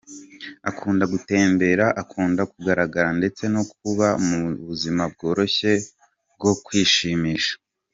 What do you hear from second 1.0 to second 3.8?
gutembera, akunda kugaragara ndetse no